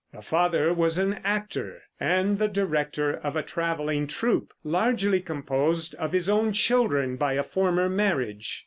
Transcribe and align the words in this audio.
The 0.11 0.23
father 0.23 0.73
was 0.73 0.97
an 0.97 1.19
actor, 1.23 1.83
and 1.99 2.39
the 2.39 2.47
director 2.47 3.13
of 3.13 3.35
a 3.35 3.43
traveling 3.43 4.07
troupe, 4.07 4.51
largely 4.63 5.21
composed 5.21 5.93
of 5.93 6.11
his 6.11 6.27
own 6.27 6.53
children 6.53 7.17
by 7.17 7.33
a 7.33 7.43
former 7.43 7.87
marriage. 7.87 8.59